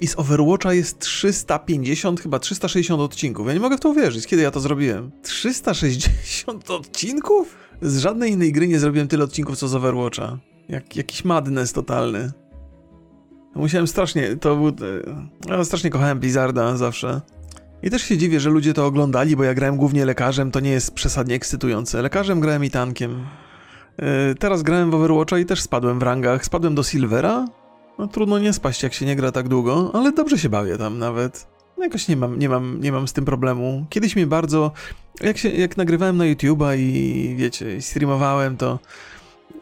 [0.00, 3.46] I z Overwatcha jest 350, chyba 360 odcinków.
[3.46, 5.10] Ja nie mogę w to uwierzyć, kiedy ja to zrobiłem.
[5.22, 7.56] 360 odcinków?
[7.82, 10.38] Z żadnej innej gry nie zrobiłem tyle odcinków co z Overwatcha.
[10.68, 12.32] Jak, jakiś madness totalny.
[13.54, 14.72] Musiałem strasznie, to był...
[15.48, 17.20] Ja strasznie kochałem Blizzarda zawsze.
[17.82, 20.70] I też się dziwię, że ludzie to oglądali, bo ja grałem głównie lekarzem, to nie
[20.70, 22.02] jest przesadnie ekscytujące.
[22.02, 23.26] Lekarzem grałem i tankiem.
[23.98, 24.06] Yy,
[24.38, 26.44] teraz grałem w Overwatcha i też spadłem w rangach.
[26.44, 27.46] Spadłem do Silvera.
[27.98, 30.98] No trudno nie spaść, jak się nie gra tak długo, ale dobrze się bawię tam
[30.98, 31.46] nawet.
[31.78, 33.86] No, jakoś nie mam, nie mam, nie mam z tym problemu.
[33.90, 34.72] Kiedyś mnie bardzo...
[35.20, 38.78] Jak, się, jak nagrywałem na YouTube'a i wiecie, i streamowałem, to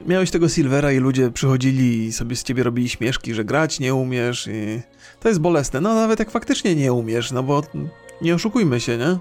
[0.06, 3.94] miałeś tego Silvera i ludzie przychodzili i sobie z ciebie robili śmieszki, że grać nie
[3.94, 4.80] umiesz i
[5.20, 5.80] to jest bolesne.
[5.80, 7.62] No nawet jak faktycznie nie umiesz, no bo
[8.22, 9.18] nie oszukujmy się, nie?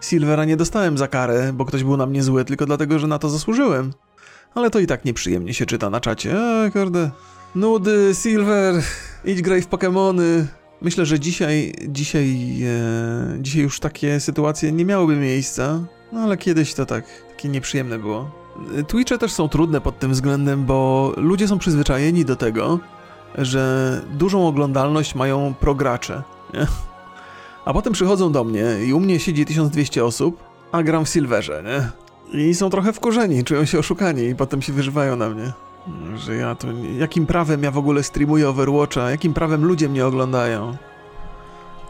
[0.00, 3.18] Silvera nie dostałem za karę, bo ktoś był na mnie zły, tylko dlatego, że na
[3.18, 3.92] to zasłużyłem.
[4.54, 6.38] Ale to i tak nieprzyjemnie się czyta na czacie.
[6.38, 7.10] Eee, kurde.
[7.56, 8.82] Nudy, Silver,
[9.24, 10.44] idź graj w Pokémony.
[10.82, 15.80] Myślę, że dzisiaj, dzisiaj, e, dzisiaj już takie sytuacje nie miałyby miejsca,
[16.12, 18.30] no ale kiedyś to tak, takie nieprzyjemne było.
[18.88, 22.80] Twitche też są trudne pod tym względem, bo ludzie są przyzwyczajeni do tego,
[23.38, 26.22] że dużą oglądalność mają progracze,
[26.54, 26.66] nie?
[27.64, 30.42] A potem przychodzą do mnie i u mnie siedzi 1200 osób,
[30.72, 31.90] a gram w Silverze, nie?
[32.40, 35.52] I są trochę wkurzeni, czują się oszukani i potem się wyżywają na mnie.
[36.16, 36.68] Że ja to...
[36.98, 39.10] Jakim prawem ja w ogóle streamuję Overwatcha?
[39.10, 40.76] Jakim prawem ludzie mnie oglądają?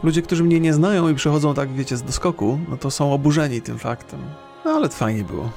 [0.03, 3.61] Ludzie, którzy mnie nie znają i przychodzą tak, wiecie, z doskoku, no to są oburzeni
[3.61, 4.19] tym faktem.
[4.65, 5.49] No ale fajnie było.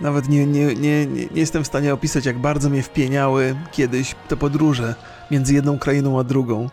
[0.00, 4.36] Nawet nie, nie, nie, nie, jestem w stanie opisać, jak bardzo mnie wpieniały kiedyś te
[4.36, 4.94] podróże
[5.30, 6.68] między jedną krainą a drugą.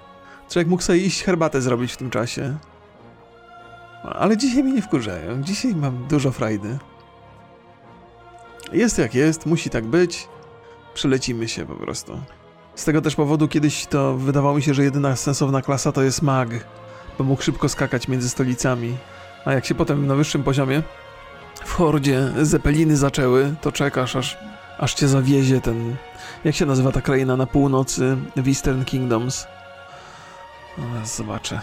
[0.49, 2.57] Człowiek mógł sobie iść herbatę zrobić w tym czasie.
[4.03, 5.43] Ale dzisiaj mnie nie wkurzają.
[5.43, 6.77] Dzisiaj mam dużo frajdy.
[8.73, 10.27] Jest jak jest, musi tak być.
[10.93, 12.21] Przelecimy się po prostu.
[12.75, 16.21] Z tego też powodu kiedyś to wydawało mi się, że jedyna sensowna klasa to jest
[16.21, 16.49] mag,
[17.17, 18.97] bo mógł szybko skakać między stolicami.
[19.45, 20.83] A jak się potem na wyższym poziomie
[21.65, 24.37] w hordzie zepeliny zaczęły, to czekasz aż,
[24.77, 25.95] aż cię zawiezie ten...
[26.43, 29.47] Jak się nazywa ta kraina na północy w Eastern Kingdoms?
[30.77, 31.61] Zaraz zobaczę.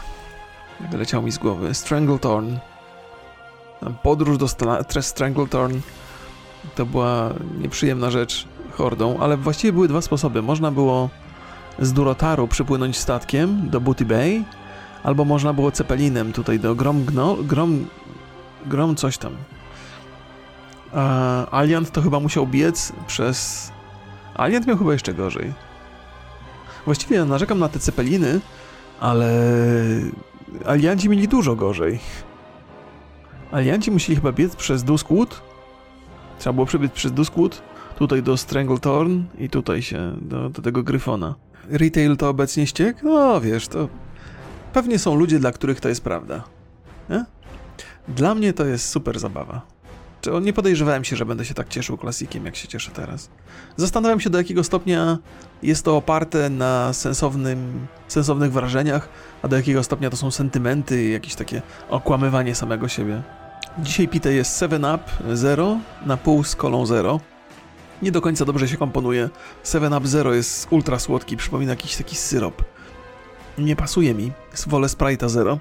[0.91, 1.75] Wyleciał mi z głowy.
[1.75, 2.57] Strangletorn.
[4.03, 4.49] Podróż do
[5.03, 5.81] Strangletorn
[6.75, 10.43] to była nieprzyjemna rzecz hordą, ale właściwie były dwa sposoby.
[10.43, 11.09] Można było
[11.79, 14.45] z Durotaru przypłynąć statkiem do Booty Bay,
[15.03, 17.87] albo można było cepelinem tutaj do Grom Gno, Grom,
[18.67, 19.33] Grom coś tam.
[20.93, 23.71] A Aliant to chyba musiał biec przez...
[24.35, 25.53] Aliant miał chyba jeszcze gorzej.
[26.85, 28.41] Właściwie narzekam na te cepeliny,
[29.01, 29.33] ale
[30.67, 31.99] alianci mieli dużo gorzej.
[33.53, 35.43] Alianci musieli chyba biec przez Duskwood.
[36.39, 37.63] Trzeba było przebiec przez Duskwood,
[37.97, 41.35] tutaj do Stranglethorn i tutaj się do, do tego Gryfona.
[41.69, 43.03] Retail to obecnie ściek?
[43.03, 43.89] No wiesz, to
[44.73, 46.45] pewnie są ludzie, dla których to jest prawda.
[47.11, 47.25] Nie?
[48.09, 49.77] Dla mnie to jest super zabawa.
[50.43, 53.31] Nie podejrzewałem się, że będę się tak cieszył klasikiem, jak się cieszę teraz.
[53.77, 55.19] Zastanawiam się, do jakiego stopnia
[55.63, 59.09] jest to oparte na sensownym, sensownych wrażeniach,
[59.43, 63.23] a do jakiego stopnia to są sentymenty i jakieś takie okłamywanie samego siebie.
[63.79, 64.99] Dzisiaj pite jest 7up
[65.33, 67.21] Zero na pół z kolą Zero.
[68.03, 69.31] Nie do końca dobrze się komponuje.
[69.65, 72.65] 7up Zero jest ultra słodki, przypomina jakiś taki syrop.
[73.59, 74.33] Nie pasuje mi,
[74.67, 75.59] wolę Sprite'a Zero.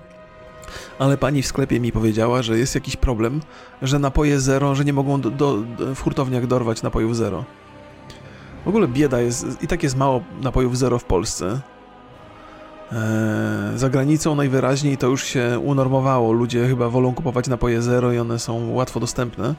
[0.99, 3.41] Ale pani w sklepie mi powiedziała, że jest jakiś problem,
[3.81, 5.57] że napoje Zero, że nie mogą do, do,
[5.95, 7.45] w hurtowniach dorwać napojów Zero.
[8.65, 11.61] W ogóle bieda jest, i tak jest mało napojów Zero w Polsce.
[12.91, 16.31] Eee, za granicą najwyraźniej to już się unormowało.
[16.31, 19.55] Ludzie chyba wolą kupować napoje zero i one są łatwo dostępne.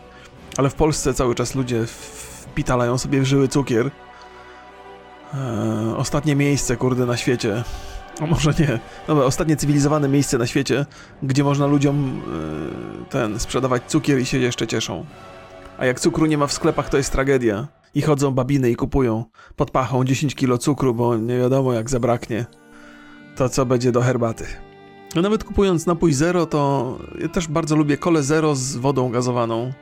[0.57, 1.87] Ale w Polsce cały czas ludzie
[2.57, 3.91] wpitalają sobie w żyły cukier.
[5.35, 7.65] Eee, ostatnie miejsce, kurde, na świecie.
[8.21, 8.79] A może nie.
[9.07, 10.87] Dobra, ostatnie cywilizowane miejsce na świecie,
[11.23, 12.23] gdzie można ludziom
[13.03, 15.05] e, ten sprzedawać cukier i się jeszcze cieszą.
[15.79, 17.67] A jak cukru nie ma w sklepach, to jest tragedia.
[17.95, 19.25] I chodzą babiny i kupują
[19.57, 22.47] pod pachą 10 kilo cukru, bo nie wiadomo jak zabraknie
[23.37, 24.45] to co będzie do herbaty.
[25.15, 29.73] No nawet kupując napój zero, to ja też bardzo lubię kole zero z wodą gazowaną,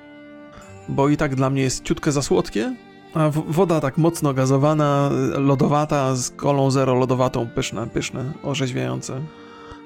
[0.88, 2.75] bo i tak dla mnie jest ciutkę za słodkie,
[3.14, 9.20] a woda tak mocno gazowana, lodowata, z kolą zero lodowatą, pyszne, pyszne, orzeźwiające.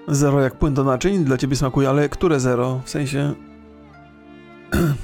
[0.09, 2.81] Zero jak płyn do naczyń, dla ciebie smakuje, ale które zero?
[2.85, 3.35] W sensie...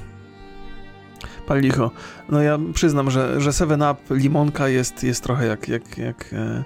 [1.46, 1.90] Pal licho.
[2.28, 6.64] No ja przyznam, że, że 7-Up limonka jest, jest trochę jak, jak, jak e,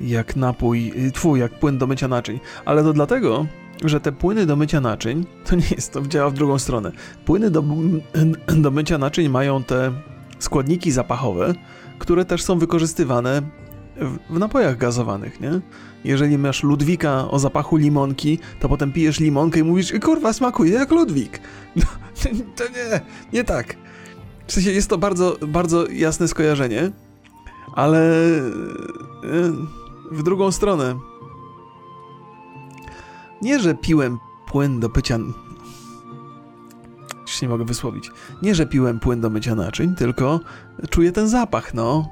[0.00, 2.40] jak napój, twój, jak płyn do mycia naczyń.
[2.64, 3.46] Ale to dlatego,
[3.84, 6.92] że te płyny do mycia naczyń, to nie jest, to działa w drugą stronę.
[7.24, 7.64] Płyny do,
[8.64, 9.92] do mycia naczyń mają te
[10.38, 11.54] składniki zapachowe,
[11.98, 13.42] które też są wykorzystywane
[13.96, 15.60] w, w napojach gazowanych, nie?
[16.04, 20.90] Jeżeli masz Ludwika o zapachu limonki, to potem pijesz limonkę i mówisz, kurwa, smakuje jak
[20.90, 21.40] Ludwik.
[21.76, 21.82] No,
[22.56, 23.00] to nie,
[23.32, 23.76] nie tak.
[24.46, 26.90] W sensie jest to bardzo, bardzo jasne skojarzenie,
[27.74, 27.98] ale
[28.38, 28.52] e,
[30.12, 30.94] w drugą stronę.
[33.42, 35.18] Nie, że piłem płyn do pycia.
[37.22, 38.10] Już nie mogę wysłowić.
[38.42, 40.40] Nie, że piłem płyn do mycia naczyń, tylko
[40.90, 42.08] czuję ten zapach, no.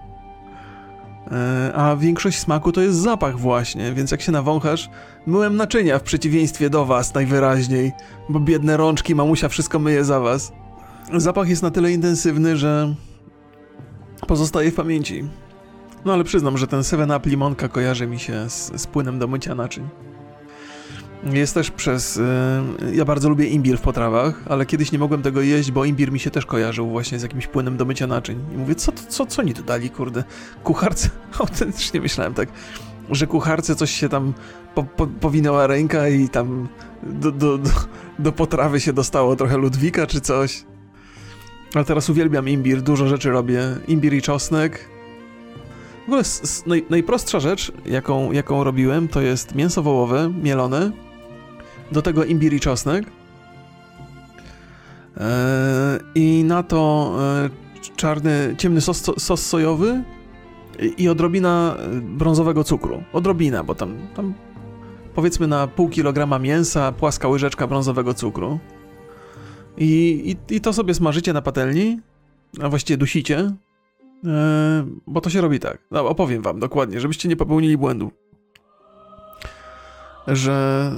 [1.31, 4.91] E, a większość smaku to jest zapach właśnie, więc jak się nawąchasz,
[5.27, 7.93] myłem naczynia w przeciwieństwie do was najwyraźniej,
[8.29, 10.53] bo biedne rączki, mamusia wszystko myje za was.
[11.17, 12.95] Zapach jest na tyle intensywny, że
[14.27, 15.25] pozostaje w pamięci.
[16.05, 19.55] No ale przyznam, że ten 7-Up limonka kojarzy mi się z, z płynem do mycia
[19.55, 19.89] naczyń.
[21.25, 22.17] Jest też przez.
[22.83, 26.13] Yy, ja bardzo lubię imbir w potrawach, ale kiedyś nie mogłem tego jeść, bo imbir
[26.13, 28.39] mi się też kojarzył właśnie z jakimś płynem do mycia naczyń.
[28.55, 30.25] I mówię, co, co, co oni tu dali, kurde?
[30.65, 31.11] Kucharce.
[31.39, 32.49] Autentycznie myślałem tak,
[33.11, 34.33] że kucharce coś się tam
[34.75, 36.69] po, po, powinęła ręka i tam
[37.03, 37.71] do, do, do,
[38.19, 40.65] do potrawy się dostało trochę ludwika czy coś.
[41.75, 43.61] Ale teraz uwielbiam imbir, dużo rzeczy robię.
[43.89, 44.89] Imbir i czosnek.
[46.03, 46.23] W ogóle
[46.67, 50.91] naj, najprostsza rzecz, jaką, jaką robiłem, to jest mięso wołowe, mielone,
[51.93, 53.07] do tego imbir i czosnek.
[55.17, 57.51] Eee, I na to e,
[57.97, 60.05] czarny, ciemny sos, sos sojowy
[60.99, 63.03] i, odrobina e, brązowego cukru.
[63.13, 64.35] Odrobina, bo tam, tam
[65.15, 68.59] powiedzmy na pół kilograma mięsa, płaska łyżeczka brązowego cukru.
[69.77, 72.01] I, i, I to sobie smażycie na patelni,
[72.63, 73.53] a właściwie dusicie,
[74.27, 75.79] e, bo to się robi tak.
[75.91, 78.11] No, opowiem wam dokładnie, żebyście nie popełnili błędu.
[80.27, 80.91] Że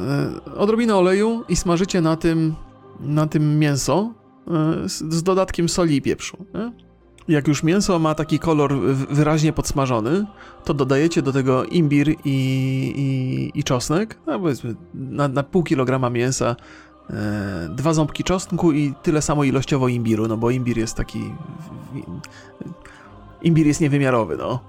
[0.46, 2.54] e, odrobinę oleju i smażycie na tym,
[3.00, 4.12] na tym mięso
[4.84, 6.36] e, z, dodatkiem soli i pieprzu.
[6.54, 6.72] Nie?
[7.28, 8.74] Jak już mięso ma taki kolor
[9.10, 10.26] wyraźnie podsmażony,
[10.64, 16.10] to dodajecie do tego imbir i, i, i czosnek, no powiedzmy na, na pół kilograma
[16.10, 16.56] mięsa
[17.10, 21.34] E, dwa ząbki czosnku i tyle samo ilościowo imbiru, no bo imbir jest taki...
[23.42, 24.60] Imbir jest niewymiarowy, no.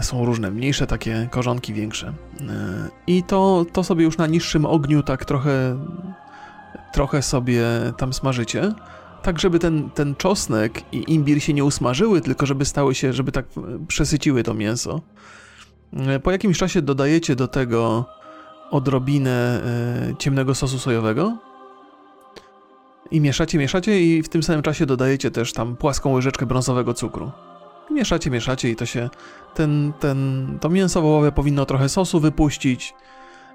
[0.00, 2.06] Są różne, mniejsze takie korzonki, większe.
[2.08, 5.78] E, I to, to sobie już na niższym ogniu tak trochę
[6.92, 7.62] trochę sobie
[7.96, 8.72] tam smażycie,
[9.22, 13.32] tak żeby ten, ten czosnek i imbir się nie usmażyły, tylko żeby stały się, żeby
[13.32, 13.46] tak
[13.88, 15.00] przesyciły to mięso.
[15.92, 18.04] E, po jakimś czasie dodajecie do tego
[18.70, 19.60] odrobinę
[20.18, 21.36] ciemnego sosu sojowego
[23.10, 27.32] i mieszacie, mieszacie i w tym samym czasie dodajecie też tam płaską łyżeczkę brązowego cukru.
[27.90, 29.10] Mieszacie, mieszacie i to się,
[29.54, 32.94] ten, ten, to mięso wołowe powinno trochę sosu wypuścić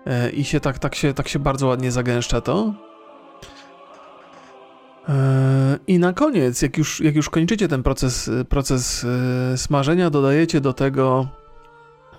[0.08, 2.74] y, i się tak, tak się, tak się bardzo ładnie zagęszcza to.
[5.88, 9.06] I na koniec, jak już, jak już kończycie ten proces, proces
[9.56, 11.28] smażenia, dodajecie do tego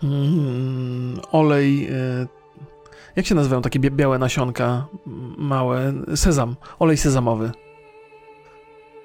[0.03, 1.91] mm, olej
[3.17, 4.87] jak się nazywają takie białe nasionka,
[5.39, 5.93] małe?
[6.15, 7.51] Sezam, olej sezamowy.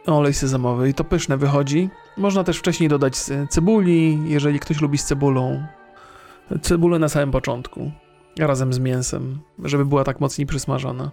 [0.05, 1.89] Olej sezamowy i to pyszne wychodzi.
[2.17, 3.15] Można też wcześniej dodać
[3.49, 5.63] cebuli, jeżeli ktoś lubi z cebulą.
[6.61, 7.91] Cebulę na samym początku,
[8.39, 11.11] razem z mięsem, żeby była tak mocniej przysmażona.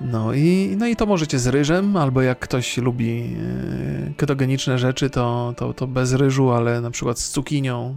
[0.00, 3.36] No i, no i to możecie z ryżem, albo jak ktoś lubi
[4.08, 7.96] e, ketogeniczne rzeczy, to, to, to bez ryżu, ale na przykład z cukinią.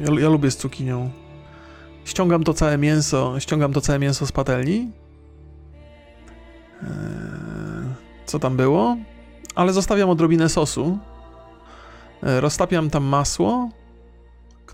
[0.00, 1.10] Ja, ja lubię z cukinią.
[2.04, 4.90] Ściągam to całe mięso, ściągam to całe mięso z patelni.
[6.82, 6.88] Eee,
[8.26, 8.96] co tam było?
[9.54, 10.98] Ale zostawiam odrobinę sosu.
[12.22, 13.68] Eee, roztapiam tam masło.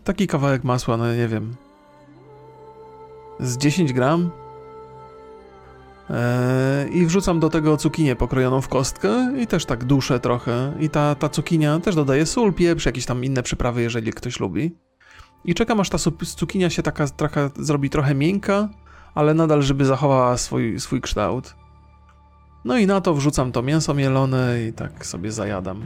[0.05, 1.57] Taki kawałek masła, no nie wiem.
[3.41, 4.31] Z 10 gram.
[6.11, 10.73] Eee, I wrzucam do tego cukinię pokrojoną w kostkę i też tak duszę trochę.
[10.81, 14.77] I ta, ta cukinia też dodaje sól, pieprz, jakieś tam inne przyprawy, jeżeli ktoś lubi.
[15.45, 15.99] I czekam aż ta
[16.37, 18.69] cukinia się taka, taka zrobi trochę miękka,
[19.15, 21.55] ale nadal, żeby zachowała swój, swój kształt.
[22.65, 25.83] No i na to wrzucam to mięso mielone i tak sobie zajadam.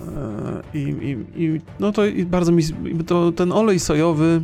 [0.00, 2.62] E, I, i, i no to i bardzo mi,
[3.06, 4.42] to ten olej sojowy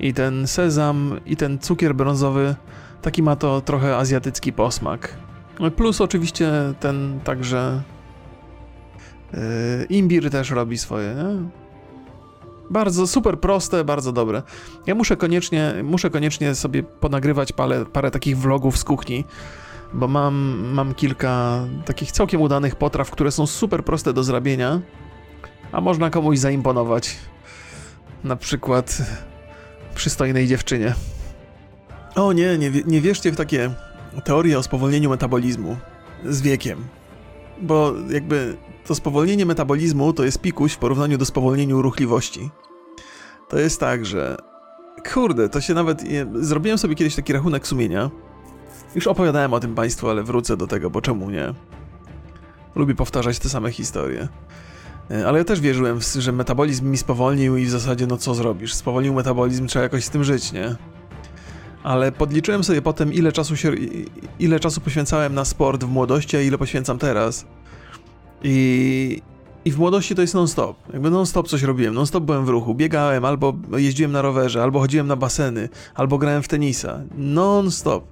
[0.00, 2.54] i ten sezam i ten cukier brązowy,
[3.02, 5.16] taki ma to trochę azjatycki posmak.
[5.76, 7.82] Plus oczywiście ten także
[9.32, 9.40] yy,
[9.88, 11.48] imbir też robi swoje, nie?
[12.70, 14.42] Bardzo super proste, bardzo dobre.
[14.86, 19.24] Ja muszę koniecznie, muszę koniecznie sobie ponagrywać parę, parę takich vlogów z kuchni,
[19.94, 20.34] bo mam,
[20.72, 24.80] mam kilka takich całkiem udanych potraw, które są super proste do zrobienia,
[25.72, 27.16] a można komuś zaimponować.
[28.24, 28.98] Na przykład
[29.94, 30.94] przystojnej dziewczynie.
[32.14, 33.70] O nie, nie, nie wierzcie w takie
[34.24, 35.76] teorie o spowolnieniu metabolizmu
[36.24, 36.84] z wiekiem.
[37.62, 42.50] bo jakby to spowolnienie metabolizmu to jest pikuś w porównaniu do spowolnienia ruchliwości.
[43.48, 44.36] To jest tak, że
[45.12, 46.02] kurde, to się nawet.
[46.34, 48.10] Zrobiłem sobie kiedyś taki rachunek sumienia.
[48.94, 51.54] Już opowiadałem o tym Państwu, ale wrócę do tego, bo czemu nie?
[52.74, 54.28] Lubię powtarzać te same historie.
[55.10, 58.74] E, ale ja też wierzyłem, że metabolizm mi spowolnił i w zasadzie, no co zrobisz?
[58.74, 60.76] Spowolnił metabolizm, trzeba jakoś z tym żyć, nie?
[61.82, 63.72] Ale podliczyłem sobie potem, ile czasu, się,
[64.38, 67.46] ile czasu poświęcałem na sport w młodości, a ile poświęcam teraz.
[68.42, 69.22] I,
[69.64, 70.76] i w młodości to jest non-stop.
[70.92, 72.74] Jakby non-stop coś robiłem, non-stop byłem w ruchu.
[72.74, 77.00] Biegałem, albo jeździłem na rowerze, albo chodziłem na baseny, albo grałem w tenisa.
[77.14, 78.04] Non-stop.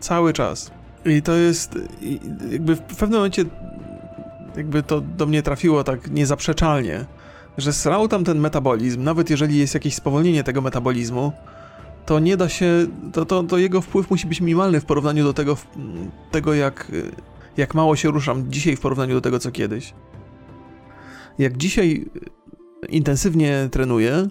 [0.00, 0.70] Cały czas.
[1.04, 1.78] I to jest.
[2.50, 3.44] Jakby w pewnym momencie.
[4.56, 7.04] Jakby to do mnie trafiło tak niezaprzeczalnie,
[7.58, 11.32] że srał tam ten metabolizm, nawet jeżeli jest jakieś spowolnienie tego metabolizmu,
[12.06, 12.86] to nie da się.
[13.12, 15.56] To, to, to jego wpływ musi być minimalny w porównaniu do tego,
[16.30, 16.92] tego jak,
[17.56, 19.94] jak mało się ruszam dzisiaj w porównaniu do tego, co kiedyś
[21.40, 22.06] jak dzisiaj
[22.88, 24.28] intensywnie trenuję,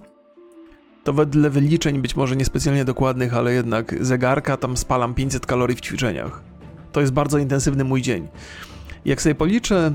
[1.10, 5.82] to wedle wyliczeń, być może niespecjalnie dokładnych, ale jednak zegarka, tam spalam 500 kalorii w
[5.82, 6.41] ćwiczeniach.
[6.91, 8.28] To jest bardzo intensywny mój dzień.
[9.06, 9.93] Jak sobie policzę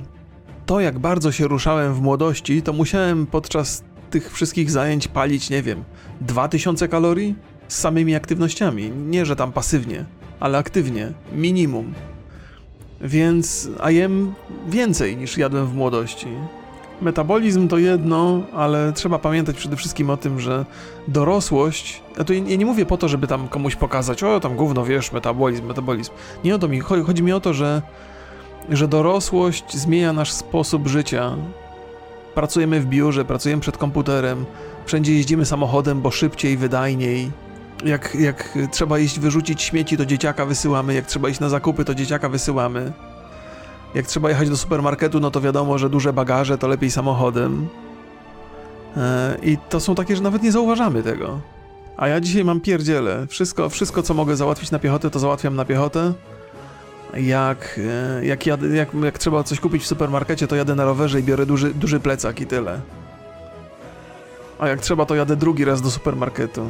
[0.67, 5.63] to, jak bardzo się ruszałem w młodości, to musiałem podczas tych wszystkich zajęć palić, nie
[5.63, 5.85] wiem,
[6.21, 7.35] 2000 kalorii
[7.69, 8.91] z samymi aktywnościami.
[8.91, 10.05] Nie, że tam pasywnie,
[10.41, 11.95] ale aktywnie, minimum.
[13.01, 14.35] Więc a jem
[14.69, 16.29] więcej niż jadłem w młodości.
[17.05, 20.65] Metabolizm to jedno, ale trzeba pamiętać przede wszystkim o tym, że
[21.09, 22.03] dorosłość.
[22.19, 25.13] Ja, to ja nie mówię po to, żeby tam komuś pokazać, o tam gówno wiesz,
[25.13, 26.13] metabolizm, metabolizm.
[26.45, 27.03] Nie o to mi chodzi.
[27.03, 27.83] Chodzi mi o to, że,
[28.69, 31.37] że dorosłość zmienia nasz sposób życia.
[32.35, 34.45] Pracujemy w biurze, pracujemy przed komputerem,
[34.87, 37.31] wszędzie jeździmy samochodem, bo szybciej, wydajniej.
[37.85, 41.95] Jak, jak trzeba iść wyrzucić śmieci, to dzieciaka wysyłamy, jak trzeba iść na zakupy, to
[41.95, 42.93] dzieciaka wysyłamy.
[43.95, 47.69] Jak trzeba jechać do supermarketu, no to wiadomo, że duże bagaże to lepiej samochodem.
[48.97, 51.41] E, I to są takie, że nawet nie zauważamy tego.
[51.97, 53.27] A ja dzisiaj mam pierdziele.
[53.27, 56.13] Wszystko, wszystko co mogę załatwić na piechotę, to załatwiam na piechotę.
[57.17, 57.81] Jak,
[58.19, 61.23] e, jak, jadę, jak, jak trzeba coś kupić w supermarkecie, to jadę na rowerze i
[61.23, 62.81] biorę duży, duży plecak i tyle.
[64.59, 66.69] A jak trzeba, to jadę drugi raz do supermarketu.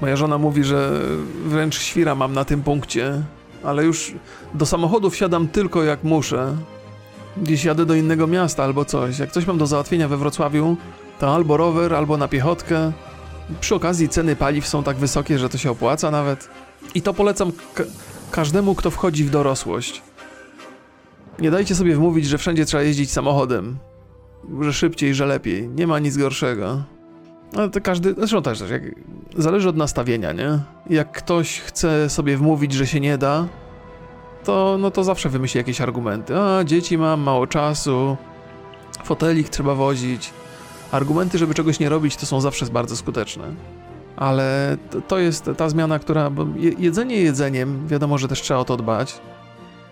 [0.00, 1.00] Moja żona mówi, że
[1.46, 3.22] wręcz świra mam na tym punkcie,
[3.66, 4.14] ale już
[4.54, 6.56] do samochodu wsiadam tylko jak muszę.
[7.36, 9.18] Gdzieś jadę do innego miasta albo coś.
[9.18, 10.76] Jak coś mam do załatwienia we Wrocławiu,
[11.18, 12.92] to albo rower, albo na piechotkę.
[13.60, 16.48] Przy okazji ceny paliw są tak wysokie, że to się opłaca nawet.
[16.94, 17.84] I to polecam ka
[18.30, 20.02] każdemu, kto wchodzi w dorosłość.
[21.38, 23.76] Nie dajcie sobie wmówić, że wszędzie trzeba jeździć samochodem.
[24.60, 25.68] Że szybciej, że lepiej.
[25.68, 26.82] Nie ma nic gorszego.
[27.54, 28.82] Ale to każdy, zresztą też, jak,
[29.36, 30.58] zależy od nastawienia, nie?
[30.90, 33.46] Jak ktoś chce sobie wmówić, że się nie da,
[34.44, 36.36] to, no to zawsze wymyśli jakieś argumenty.
[36.36, 38.16] A, dzieci mam, mało czasu,
[39.04, 40.30] fotelik trzeba wozić.
[40.92, 43.44] Argumenty, żeby czegoś nie robić, to są zawsze bardzo skuteczne.
[44.16, 46.30] Ale to, to jest ta zmiana, która.
[46.78, 49.20] Jedzenie jedzeniem, wiadomo, że też trzeba o to dbać,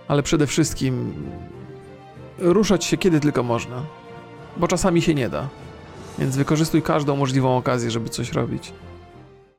[0.08, 1.14] ale przede wszystkim
[2.38, 3.82] ruszać się kiedy tylko można,
[4.56, 5.48] bo czasami się nie da.
[6.18, 8.72] Więc wykorzystuj każdą możliwą okazję, żeby coś robić.